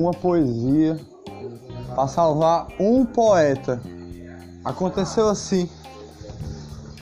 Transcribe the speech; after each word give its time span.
uma 0.00 0.12
poesia 0.12 0.98
para 1.94 2.08
salvar 2.08 2.68
um 2.80 3.04
poeta. 3.04 3.80
Aconteceu 4.64 5.28
assim. 5.28 5.68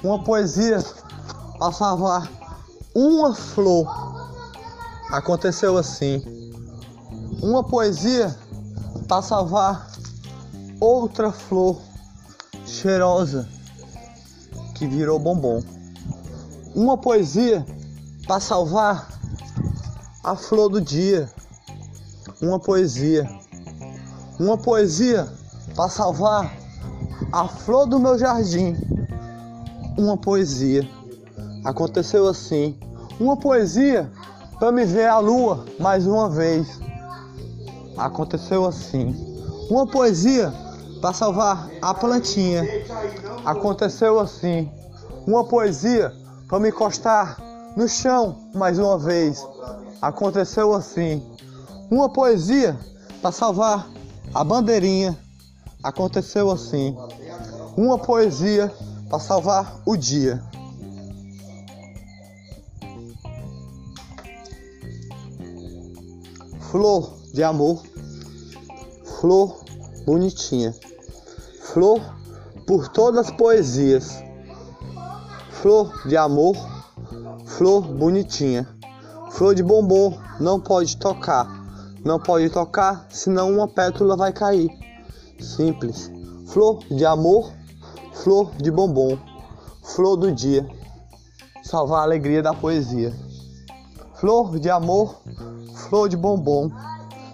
Uma 0.02 0.22
poesia 0.22 0.84
para 1.58 1.72
salvar 1.72 2.28
uma 2.94 3.34
flor. 3.34 3.86
Aconteceu 5.10 5.78
assim. 5.78 6.22
Uma 7.40 7.62
poesia 7.62 8.36
para 9.06 9.22
salvar 9.22 9.88
outra 10.80 11.30
flor 11.30 11.80
cheirosa 12.66 13.48
que 14.74 14.86
virou 14.86 15.18
bombom. 15.18 15.62
Uma 16.74 16.98
poesia 16.98 17.64
para 18.26 18.40
salvar 18.40 19.08
a 20.24 20.34
flor 20.34 20.68
do 20.68 20.80
dia. 20.80 21.30
Uma 22.40 22.60
poesia. 22.60 23.28
Uma 24.38 24.56
poesia 24.56 25.28
para 25.74 25.88
salvar 25.88 26.52
a 27.32 27.48
flor 27.48 27.86
do 27.86 27.98
meu 27.98 28.16
jardim. 28.16 28.76
Uma 29.98 30.16
poesia. 30.16 30.88
Aconteceu 31.64 32.28
assim. 32.28 32.78
Uma 33.18 33.36
poesia 33.36 34.08
para 34.58 34.70
me 34.70 34.84
ver 34.84 35.08
a 35.08 35.18
lua 35.18 35.64
mais 35.80 36.06
uma 36.06 36.30
vez. 36.30 36.80
Aconteceu 37.96 38.64
assim. 38.64 39.16
Uma 39.68 39.84
poesia 39.84 40.52
para 41.00 41.12
salvar 41.12 41.68
a 41.82 41.92
plantinha. 41.92 42.62
Aconteceu 43.44 44.20
assim. 44.20 44.70
Uma 45.26 45.44
poesia 45.44 46.12
para 46.46 46.60
me 46.60 46.68
encostar 46.68 47.36
no 47.76 47.88
chão 47.88 48.36
mais 48.54 48.78
uma 48.78 48.96
vez. 48.96 49.44
Aconteceu 50.00 50.72
assim. 50.72 51.20
Uma 51.90 52.08
poesia 52.08 52.78
para 53.22 53.32
salvar 53.32 53.88
a 54.34 54.44
bandeirinha. 54.44 55.18
Aconteceu 55.82 56.50
assim. 56.50 56.94
Uma 57.76 57.98
poesia 57.98 58.72
para 59.08 59.18
salvar 59.18 59.80
o 59.86 59.96
dia. 59.96 60.42
Flor 66.70 67.18
de 67.32 67.42
amor, 67.42 67.82
flor 69.20 69.64
bonitinha, 70.04 70.74
flor 71.62 72.00
por 72.66 72.88
todas 72.88 73.26
as 73.26 73.34
poesias, 73.34 74.22
flor 75.50 76.06
de 76.06 76.16
amor, 76.18 76.54
flor 77.46 77.80
bonitinha, 77.80 78.68
flor 79.30 79.54
de 79.54 79.62
bombom 79.62 80.18
não 80.38 80.60
pode 80.60 80.98
tocar, 80.98 81.57
não 82.08 82.18
pode 82.18 82.48
tocar, 82.48 83.06
senão 83.10 83.52
uma 83.52 83.68
pétala 83.68 84.16
vai 84.16 84.32
cair. 84.32 84.70
Simples. 85.38 86.10
Flor 86.46 86.82
de 86.90 87.04
amor, 87.04 87.52
flor 88.14 88.50
de 88.56 88.70
bombom, 88.70 89.18
flor 89.84 90.16
do 90.16 90.32
dia, 90.32 90.66
salvar 91.62 92.00
a 92.00 92.04
alegria 92.04 92.42
da 92.42 92.54
poesia. 92.54 93.14
Flor 94.14 94.58
de 94.58 94.70
amor, 94.70 95.20
flor 95.74 96.08
de 96.08 96.16
bombom, 96.16 96.70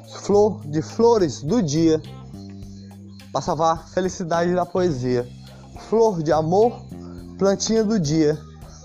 flor 0.09 0.61
de 0.67 0.83
flores 0.83 1.41
do 1.41 1.63
dia, 1.63 2.03
para 3.33 3.41
salvar 3.41 3.75
a 3.75 3.77
felicidade 3.77 4.53
da 4.57 4.67
poesia. 4.67 5.25
Flor 5.89 6.21
de 6.21 6.33
amor, 6.33 6.83
plantinha 7.39 7.85
do 7.85 8.01
dia, 8.01 8.37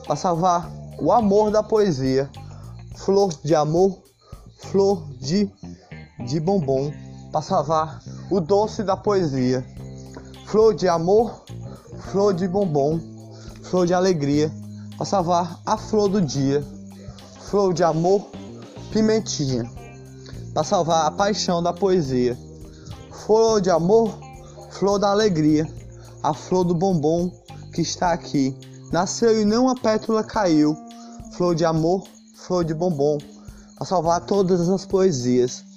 para 0.06 0.16
salvar 0.16 0.72
o 1.02 1.12
amor 1.12 1.50
da 1.50 1.64
poesia. 1.64 2.30
Flor 2.95 3.34
de 3.44 3.56
amor, 3.56 3.98
flor 4.60 5.04
de, 5.20 5.52
de 6.30 6.39
bombom, 6.39 6.94
para 7.31 7.41
salvar 7.41 8.02
o 8.30 8.39
doce 8.39 8.83
da 8.83 8.95
poesia. 8.95 9.65
Flor 10.45 10.76
de 10.76 10.87
amor, 10.87 11.43
flor 12.11 12.33
de 12.33 12.48
bombom, 12.48 12.99
flor 13.64 13.87
de 13.87 13.93
alegria, 13.93 14.52
para 14.95 15.05
salvar 15.05 15.59
a 15.65 15.76
flor 15.76 16.08
do 16.08 16.21
dia. 16.21 16.64
Flor 17.42 17.73
de 17.73 17.83
amor, 17.83 18.27
pimentinha, 18.92 19.67
para 20.54 20.64
salvar 20.64 21.08
a 21.08 21.11
paixão 21.11 21.64
da 21.64 21.73
poesia. 21.73 22.37
Flor 23.25 23.59
de 23.59 23.71
amor, 23.71 24.17
flor 24.70 24.99
da 24.99 25.09
alegria, 25.09 25.67
a 26.21 26.33
flor 26.33 26.64
do 26.64 26.75
bombom 26.75 27.31
que 27.73 27.81
está 27.81 28.11
aqui. 28.14 28.55
Nasceu 28.92 29.42
e 29.42 29.45
não 29.45 29.67
a 29.67 29.75
pétala 29.75 30.23
caiu. 30.23 30.77
Flor 31.33 31.55
de 31.55 31.65
amor, 31.65 32.04
flor 32.36 32.64
de 32.64 32.73
bombom, 32.73 33.17
para 33.75 33.86
salvar 33.86 34.25
todas 34.25 34.70
as 34.70 34.86
poesias. 34.86 35.68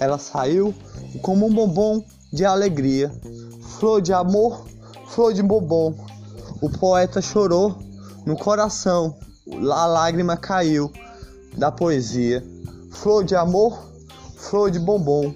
Ela 0.00 0.18
saiu 0.18 0.74
como 1.22 1.46
um 1.46 1.54
bombom 1.54 2.04
de 2.32 2.44
alegria. 2.44 3.12
Flor 3.78 4.00
de 4.00 4.12
amor, 4.12 4.64
flor 5.06 5.32
de 5.32 5.42
bombom. 5.42 5.94
O 6.60 6.70
poeta 6.70 7.20
chorou 7.20 7.76
no 8.24 8.36
coração, 8.36 9.16
a 9.72 9.86
lágrima 9.86 10.36
caiu 10.36 10.90
da 11.56 11.70
poesia. 11.70 12.44
Flor 12.90 13.24
de 13.24 13.36
amor, 13.36 13.78
flor 14.36 14.70
de 14.70 14.78
bombom, 14.78 15.34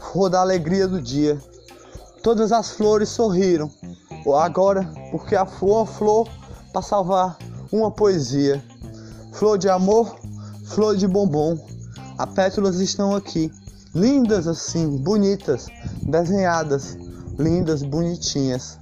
flor 0.00 0.30
da 0.30 0.40
alegria 0.40 0.88
do 0.88 1.00
dia. 1.00 1.40
Todas 2.22 2.52
as 2.52 2.70
flores 2.70 3.08
sorriram, 3.08 3.70
agora 4.42 4.90
porque 5.10 5.34
a 5.34 5.46
flor, 5.46 5.86
flor 5.86 6.28
para 6.72 6.82
salvar 6.82 7.38
uma 7.72 7.90
poesia. 7.90 8.62
Flor 9.32 9.56
de 9.56 9.68
amor, 9.68 10.16
flor 10.66 10.96
de 10.96 11.06
bombom, 11.06 11.58
as 12.18 12.30
pétalas 12.30 12.80
estão 12.80 13.14
aqui, 13.14 13.50
lindas 13.94 14.46
assim, 14.46 14.98
bonitas, 14.98 15.66
desenhadas, 16.02 16.96
lindas, 17.38 17.82
bonitinhas. 17.82 18.78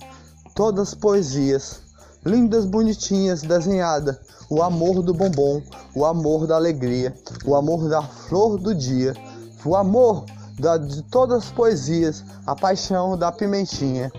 Todas 0.54 0.94
poesias, 0.94 1.80
lindas, 2.24 2.64
bonitinhas, 2.64 3.42
desenhadas. 3.42 4.19
O 4.50 4.62
amor 4.62 5.02
do 5.02 5.12
bombom, 5.12 5.62
o 5.94 6.06
amor 6.06 6.46
da 6.46 6.56
alegria, 6.56 7.14
o 7.44 7.54
amor 7.54 7.88
da 7.88 8.02
flor 8.02 8.58
do 8.58 8.74
dia, 8.74 9.14
o 9.64 9.76
amor 9.76 10.24
da, 10.58 10.78
de 10.78 11.02
todas 11.02 11.44
as 11.44 11.50
poesias, 11.50 12.25
a 12.46 12.56
paixão 12.56 13.16
da 13.16 13.30
pimentinha. 13.30 14.10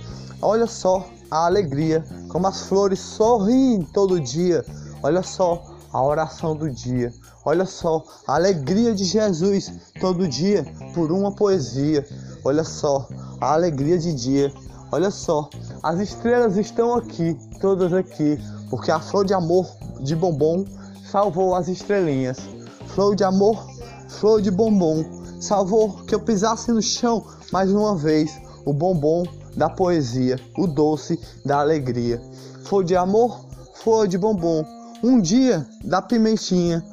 Olha 0.41 0.67
só 0.67 1.07
a 1.31 1.45
alegria, 1.45 2.03
como 2.29 2.47
as 2.47 2.61
flores 2.61 2.99
sorriem 2.99 3.81
todo 3.81 4.19
dia. 4.19 4.63
Olha 5.01 5.23
só 5.23 5.63
a 5.91 6.03
oração 6.03 6.55
do 6.55 6.69
dia. 6.69 7.13
Olha 7.45 7.65
só 7.65 8.03
a 8.27 8.35
alegria 8.35 8.93
de 8.93 9.03
Jesus 9.03 9.71
todo 9.99 10.27
dia 10.27 10.65
por 10.93 11.11
uma 11.11 11.31
poesia. 11.31 12.05
Olha 12.43 12.63
só 12.63 13.07
a 13.41 13.53
alegria 13.53 13.97
de 13.97 14.13
dia. 14.13 14.53
Olha 14.91 15.11
só, 15.11 15.47
as 15.83 15.99
estrelas 15.99 16.57
estão 16.57 16.95
aqui, 16.95 17.37
todas 17.61 17.93
aqui, 17.93 18.39
porque 18.71 18.89
a 18.89 18.99
flor 18.99 19.23
de 19.23 19.33
amor 19.33 19.67
de 20.01 20.15
bombom 20.15 20.65
salvou 21.09 21.53
as 21.53 21.67
estrelinhas. 21.67 22.39
Flor 22.87 23.15
de 23.15 23.23
amor, 23.23 23.67
flor 24.07 24.41
de 24.41 24.49
bombom, 24.49 25.05
salvou 25.39 26.03
que 26.05 26.15
eu 26.15 26.19
pisasse 26.19 26.71
no 26.71 26.81
chão 26.81 27.23
mais 27.51 27.71
uma 27.71 27.95
vez. 27.95 28.41
O 28.65 28.73
bombom 28.73 29.23
da 29.55 29.69
poesia, 29.69 30.39
o 30.57 30.65
doce 30.65 31.19
da 31.45 31.59
alegria. 31.59 32.21
Flor 32.63 32.83
de 32.83 32.95
amor, 32.95 33.45
flor 33.75 34.07
de 34.07 34.17
bombom, 34.17 34.63
um 35.03 35.19
dia 35.19 35.65
da 35.83 36.01
pimentinha, 36.01 36.83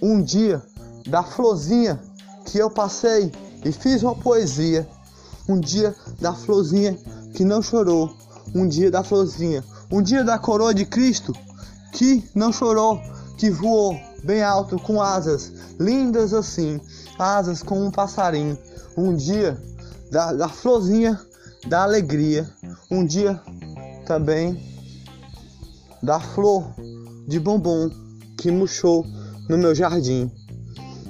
um 0.00 0.22
dia 0.22 0.62
da 1.08 1.22
florzinha 1.22 2.00
que 2.44 2.58
eu 2.58 2.70
passei 2.70 3.32
e 3.64 3.72
fiz 3.72 4.02
uma 4.02 4.14
poesia. 4.14 4.88
Um 5.48 5.60
dia 5.60 5.94
da 6.20 6.32
florzinha 6.32 6.98
que 7.34 7.44
não 7.44 7.62
chorou, 7.62 8.12
um 8.54 8.66
dia 8.66 8.90
da 8.90 9.04
florzinha, 9.04 9.62
um 9.90 10.02
dia 10.02 10.24
da 10.24 10.38
coroa 10.38 10.74
de 10.74 10.84
Cristo 10.84 11.32
que 11.92 12.28
não 12.34 12.52
chorou, 12.52 13.00
que 13.38 13.50
voou 13.50 13.96
bem 14.24 14.42
alto 14.42 14.76
com 14.78 15.00
asas 15.00 15.52
lindas 15.78 16.34
assim, 16.34 16.80
asas 17.18 17.62
como 17.62 17.84
um 17.84 17.90
passarinho. 17.90 18.58
Um 18.96 19.14
dia 19.14 19.56
da, 20.10 20.32
da 20.32 20.48
florzinha 20.48 21.20
da 21.68 21.82
alegria, 21.82 22.48
um 22.90 23.04
dia 23.04 23.40
também 24.04 24.60
da 26.02 26.20
flor 26.20 26.72
de 27.26 27.40
bombom 27.40 27.90
que 28.38 28.50
murchou 28.50 29.04
no 29.48 29.58
meu 29.58 29.74
jardim. 29.74 30.30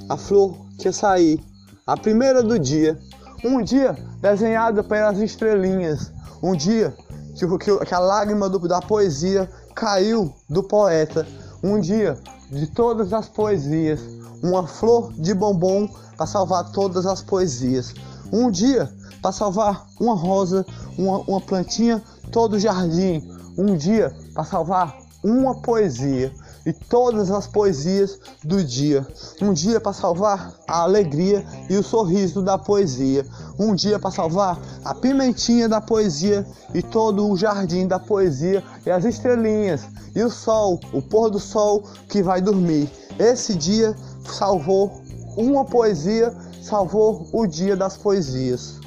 A 0.09 0.17
flor 0.17 0.57
que 0.77 0.91
saí, 0.91 1.39
a 1.85 1.97
primeira 1.97 2.41
do 2.41 2.57
dia, 2.57 2.97
um 3.43 3.61
dia 3.61 3.95
desenhada 4.21 4.83
pelas 4.83 5.19
estrelinhas, 5.19 6.11
um 6.41 6.55
dia 6.55 6.95
que, 7.35 7.45
que, 7.57 7.85
que 7.85 7.93
a 7.93 7.99
lágrima 7.99 8.49
do, 8.49 8.59
da 8.67 8.81
poesia 8.81 9.49
caiu 9.75 10.33
do 10.49 10.63
poeta, 10.63 11.27
um 11.63 11.79
dia 11.79 12.17
de 12.49 12.67
todas 12.67 13.13
as 13.13 13.27
poesias, 13.27 13.99
uma 14.41 14.65
flor 14.65 15.13
de 15.13 15.33
bombom 15.33 15.87
para 16.15 16.25
salvar 16.25 16.71
todas 16.71 17.05
as 17.05 17.21
poesias. 17.21 17.93
Um 18.31 18.49
dia 18.49 18.91
para 19.21 19.31
salvar 19.31 19.85
uma 19.99 20.15
rosa, 20.15 20.65
uma, 20.97 21.19
uma 21.21 21.41
plantinha, 21.41 22.01
todo 22.31 22.53
o 22.53 22.59
jardim. 22.59 23.21
Um 23.57 23.75
dia 23.75 24.15
para 24.33 24.43
salvar 24.43 25.06
uma 25.27 25.55
poesia 25.55 26.31
e 26.65 26.71
todas 26.71 27.29
as 27.29 27.47
poesias 27.47 28.19
do 28.43 28.63
dia. 28.63 29.05
Um 29.41 29.51
dia 29.53 29.79
para 29.79 29.91
salvar 29.93 30.53
a 30.67 30.81
alegria 30.81 31.45
e 31.69 31.75
o 31.75 31.83
sorriso 31.83 32.41
da 32.41 32.57
poesia. 32.57 33.25
Um 33.59 33.75
dia 33.75 33.99
para 33.99 34.11
salvar 34.11 34.59
a 34.83 34.95
pimentinha 34.95 35.67
da 35.67 35.81
poesia 35.81 36.45
e 36.73 36.81
todo 36.81 37.27
o 37.29 37.35
jardim 37.35 37.87
da 37.87 37.99
poesia 37.99 38.63
e 38.85 38.89
as 38.89 39.03
estrelinhas 39.03 39.85
e 40.15 40.23
o 40.23 40.29
sol, 40.29 40.79
o 40.93 41.01
pôr 41.01 41.29
do 41.29 41.39
sol 41.39 41.83
que 42.07 42.23
vai 42.23 42.41
dormir. 42.41 42.89
Esse 43.19 43.53
dia 43.55 43.95
salvou 44.29 45.01
uma 45.35 45.65
poesia, 45.65 46.33
salvou 46.61 47.27
o 47.33 47.45
dia 47.45 47.75
das 47.75 47.97
poesias. 47.97 48.79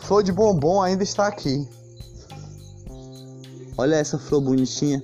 Flor 0.00 0.22
de 0.22 0.32
bombom 0.32 0.82
ainda 0.82 1.02
está 1.02 1.26
aqui. 1.26 1.66
Olha 3.78 3.96
essa 3.96 4.18
flor 4.18 4.42
bonitinha. 4.42 5.02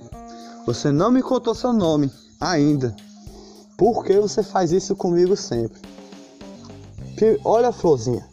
Você 0.69 0.91
não 0.91 1.09
me 1.09 1.23
contou 1.23 1.55
seu 1.55 1.73
nome 1.73 2.11
ainda. 2.39 2.95
Por 3.75 4.05
que 4.05 4.19
você 4.19 4.43
faz 4.43 4.71
isso 4.71 4.95
comigo 4.95 5.35
sempre? 5.35 5.81
Olha 7.43 7.69
a 7.69 7.71
florzinha. 7.71 8.23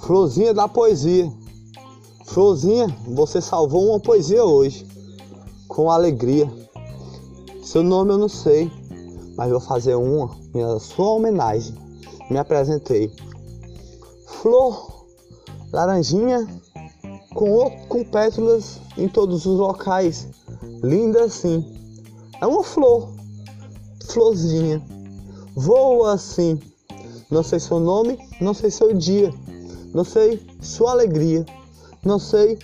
Florzinha 0.00 0.52
da 0.52 0.66
poesia. 0.66 1.32
Florzinha, 2.24 2.88
você 3.06 3.40
salvou 3.40 3.90
uma 3.90 4.00
poesia 4.00 4.44
hoje. 4.44 4.88
Com 5.68 5.88
alegria. 5.88 6.50
Seu 7.62 7.84
nome 7.84 8.10
eu 8.10 8.18
não 8.18 8.28
sei, 8.28 8.68
mas 9.36 9.48
vou 9.48 9.60
fazer 9.60 9.94
uma 9.94 10.36
em 10.52 10.80
sua 10.80 11.10
homenagem. 11.10 11.76
Me 12.28 12.38
apresentei. 12.38 13.08
Flor 14.26 15.06
laranjinha 15.72 16.44
com, 17.32 17.70
com 17.86 18.02
pétalas 18.02 18.80
em 18.98 19.06
todos 19.06 19.46
os 19.46 19.60
locais 19.60 20.34
linda 20.82 21.24
assim. 21.24 21.64
É 22.40 22.46
uma 22.46 22.62
flor, 22.62 23.08
florzinha. 24.08 24.82
Voa 25.54 26.14
assim. 26.14 26.60
Não 27.30 27.42
sei 27.42 27.58
seu 27.58 27.80
nome, 27.80 28.18
não 28.40 28.54
sei 28.54 28.70
seu 28.70 28.92
dia, 28.92 29.34
não 29.92 30.04
sei 30.04 30.40
sua 30.60 30.92
alegria, 30.92 31.44
não 32.04 32.20
sei 32.20 32.56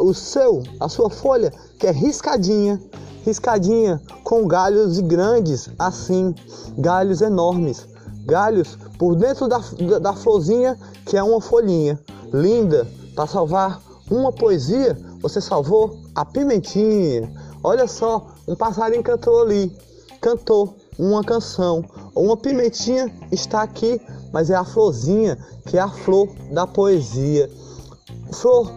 o 0.00 0.14
seu, 0.14 0.62
a 0.80 0.88
sua 0.88 1.10
folha 1.10 1.52
que 1.78 1.86
é 1.86 1.90
riscadinha, 1.90 2.80
riscadinha 3.24 4.00
com 4.24 4.46
galhos 4.46 5.00
grandes 5.00 5.68
assim, 5.78 6.34
galhos 6.78 7.20
enormes, 7.20 7.86
galhos 8.24 8.78
por 8.98 9.14
dentro 9.14 9.48
da, 9.48 9.58
da, 9.58 9.98
da 9.98 10.12
florzinha 10.14 10.78
que 11.04 11.16
é 11.16 11.22
uma 11.22 11.40
folhinha 11.40 12.00
linda 12.32 12.86
para 13.14 13.26
salvar 13.26 13.82
uma 14.10 14.32
poesia. 14.32 14.96
Você 15.20 15.40
salvou 15.40 15.98
a 16.14 16.24
pimentinha, 16.24 17.30
Olha 17.68 17.88
só, 17.88 18.28
um 18.46 18.54
passarinho 18.54 19.02
cantou 19.02 19.42
ali, 19.42 19.76
cantou 20.20 20.76
uma 20.96 21.24
canção. 21.24 21.84
Uma 22.14 22.36
pimentinha 22.36 23.12
está 23.32 23.60
aqui, 23.60 24.00
mas 24.32 24.50
é 24.50 24.54
a 24.54 24.64
florzinha, 24.64 25.36
que 25.66 25.76
é 25.76 25.80
a 25.80 25.88
flor 25.88 26.28
da 26.52 26.64
poesia. 26.64 27.50
Flor, 28.30 28.70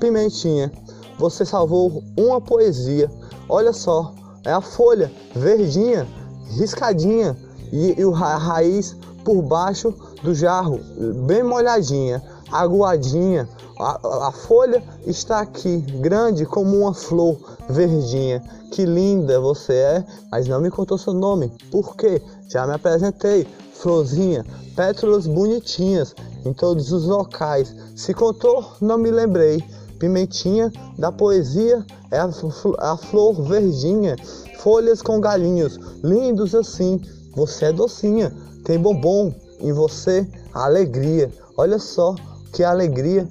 pimentinha, 0.00 0.72
você 1.18 1.44
salvou 1.44 2.02
uma 2.16 2.40
poesia. 2.40 3.10
Olha 3.50 3.74
só, 3.74 4.14
é 4.46 4.50
a 4.50 4.62
folha 4.62 5.12
verdinha, 5.36 6.08
riscadinha 6.56 7.36
e, 7.70 8.00
e 8.00 8.02
a 8.02 8.38
raiz 8.38 8.96
por 9.26 9.42
baixo 9.42 9.94
do 10.22 10.34
jarro, 10.34 10.80
bem 11.26 11.42
molhadinha, 11.42 12.22
aguadinha. 12.50 13.48
A, 13.78 14.28
a, 14.28 14.32
folha 14.32 14.82
está 15.06 15.40
aqui, 15.40 15.78
grande 16.00 16.46
como 16.46 16.78
uma 16.78 16.94
flor 16.94 17.36
verdinha. 17.68 18.42
Que 18.70 18.84
linda 18.86 19.40
você 19.40 19.74
é, 19.74 20.04
mas 20.30 20.46
não 20.46 20.60
me 20.60 20.70
contou 20.70 20.96
seu 20.96 21.12
nome. 21.12 21.52
Por 21.70 21.96
quê? 21.96 22.22
Já 22.48 22.66
me 22.66 22.74
apresentei. 22.74 23.46
Florzinha, 23.74 24.46
pétalas 24.76 25.26
bonitinhas 25.26 26.14
em 26.44 26.52
todos 26.52 26.92
os 26.92 27.04
locais. 27.04 27.74
Se 27.96 28.14
contou, 28.14 28.64
não 28.80 28.96
me 28.96 29.10
lembrei. 29.10 29.62
Pimentinha 29.98 30.72
da 30.98 31.10
poesia 31.10 31.84
é 32.10 32.18
a, 32.18 32.30
a 32.78 32.96
flor 32.96 33.42
verdinha, 33.42 34.16
folhas 34.58 35.02
com 35.02 35.20
galinhos, 35.20 35.78
lindos 36.02 36.54
assim. 36.54 37.00
Você 37.34 37.66
é 37.66 37.72
docinha, 37.72 38.32
tem 38.64 38.78
bombom 38.78 39.34
em 39.62 39.72
você, 39.72 40.26
alegria. 40.52 41.32
Olha 41.56 41.78
só 41.78 42.14
que 42.52 42.62
alegria 42.62 43.26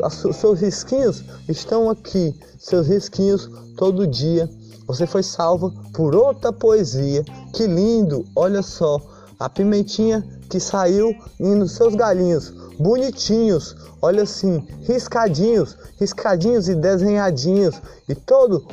os 0.00 0.36
seus 0.36 0.60
risquinhos 0.60 1.24
estão 1.48 1.90
aqui, 1.90 2.34
seus 2.58 2.86
risquinhos 2.86 3.50
todo 3.76 4.06
dia. 4.06 4.48
Você 4.86 5.06
foi 5.06 5.22
salvo 5.22 5.72
por 5.92 6.14
outra 6.14 6.52
poesia. 6.52 7.24
Que 7.52 7.66
lindo! 7.66 8.24
Olha 8.34 8.62
só, 8.62 9.00
a 9.38 9.48
pimentinha 9.48 10.26
que 10.48 10.58
saiu 10.58 11.14
nos 11.38 11.72
seus 11.72 11.94
galinhos, 11.94 12.50
bonitinhos, 12.78 13.76
olha 14.00 14.22
assim, 14.22 14.66
riscadinhos, 14.82 15.76
riscadinhos 16.00 16.68
e 16.68 16.74
desenhadinhos, 16.74 17.80
e 18.08 18.14
todo 18.14 18.66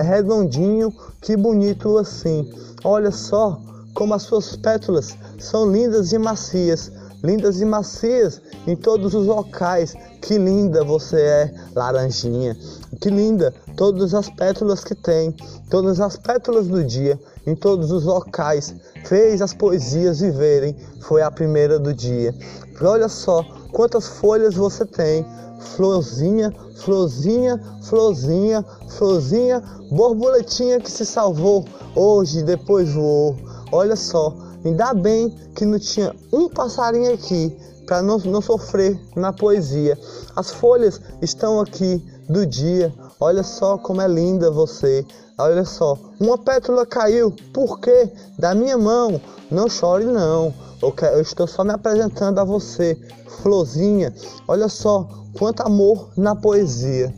redondinho, 0.00 0.92
que 1.22 1.36
bonito 1.36 1.96
assim. 1.96 2.52
Olha 2.84 3.10
só 3.10 3.58
como 3.96 4.14
as 4.14 4.22
suas 4.22 4.54
pétalas 4.54 5.16
são 5.40 5.68
lindas 5.72 6.12
e 6.12 6.18
macias 6.18 6.92
lindas 7.26 7.60
e 7.60 7.64
macias 7.64 8.40
em 8.66 8.76
todos 8.76 9.14
os 9.14 9.26
locais. 9.26 9.94
Que 10.22 10.38
linda 10.38 10.84
você 10.84 11.20
é, 11.20 11.54
laranjinha. 11.74 12.56
Que 13.00 13.10
linda 13.10 13.52
todas 13.76 14.14
as 14.14 14.28
pétalas 14.30 14.84
que 14.84 14.94
tem, 14.94 15.34
todas 15.70 16.00
as 16.00 16.16
pétalas 16.16 16.68
do 16.68 16.84
dia, 16.84 17.18
em 17.46 17.54
todos 17.54 17.90
os 17.90 18.04
locais. 18.04 18.74
Fez 19.04 19.42
as 19.42 19.52
poesias 19.52 20.20
viverem, 20.20 20.76
foi 21.02 21.22
a 21.22 21.30
primeira 21.30 21.78
do 21.78 21.92
dia. 21.92 22.34
Olha 22.80 23.08
só 23.08 23.42
quantas 23.72 24.06
folhas 24.06 24.54
você 24.54 24.84
tem. 24.84 25.26
Florzinha, 25.58 26.52
florzinha, 26.76 27.60
florzinha, 27.82 28.64
florzinha, 28.90 29.62
borboletinha 29.90 30.80
que 30.80 30.90
se 30.90 31.04
salvou 31.04 31.64
hoje, 31.94 32.42
depois 32.42 32.92
voou. 32.92 33.36
Olha 33.72 33.96
só, 33.96 34.34
Ainda 34.66 34.92
bem 34.92 35.30
que 35.54 35.64
não 35.64 35.78
tinha 35.78 36.12
um 36.32 36.48
passarinho 36.48 37.14
aqui 37.14 37.56
para 37.86 38.02
não, 38.02 38.18
não 38.18 38.40
sofrer 38.40 39.00
na 39.14 39.32
poesia. 39.32 39.96
As 40.34 40.50
folhas 40.50 41.00
estão 41.22 41.60
aqui 41.60 42.04
do 42.28 42.44
dia. 42.44 42.92
Olha 43.20 43.44
só 43.44 43.78
como 43.78 44.00
é 44.02 44.08
linda 44.08 44.50
você. 44.50 45.06
Olha 45.38 45.64
só, 45.64 45.96
uma 46.18 46.36
pétala 46.36 46.84
caiu. 46.84 47.32
Por 47.54 47.78
quê? 47.78 48.10
Da 48.36 48.56
minha 48.56 48.76
mão. 48.76 49.20
Não 49.52 49.68
chore 49.68 50.04
não. 50.04 50.52
Eu 50.82 51.20
estou 51.20 51.46
só 51.46 51.62
me 51.62 51.70
apresentando 51.70 52.40
a 52.40 52.44
você, 52.44 52.98
florzinha. 53.40 54.12
Olha 54.48 54.68
só 54.68 55.08
quanto 55.38 55.60
amor 55.60 56.10
na 56.16 56.34
poesia. 56.34 57.14